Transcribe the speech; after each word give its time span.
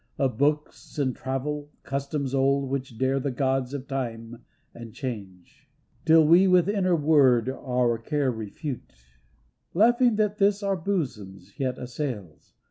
Of 0.17 0.35
books, 0.39 0.97
and 0.97 1.15
travel, 1.15 1.69
customs 1.83 2.33
old 2.33 2.71
which 2.71 2.97
dare 2.97 3.19
The 3.19 3.29
gods 3.29 3.71
of 3.75 3.87
Time 3.87 4.43
and 4.73 4.95
Change. 4.95 5.69
Till 6.05 6.25
we 6.25 6.47
with 6.47 6.67
inner 6.67 6.95
word 6.95 7.47
our 7.47 7.99
care 7.99 8.31
refute 8.31 8.95
Laughing 9.75 10.15
that 10.15 10.39
this 10.39 10.63
our 10.63 10.75
bosoms 10.75 11.53
yet 11.59 11.77
assails. 11.77 12.55